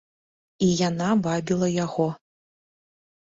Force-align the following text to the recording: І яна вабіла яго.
І 0.67 0.69
яна 0.77 1.09
вабіла 1.27 1.67
яго. 1.85 2.07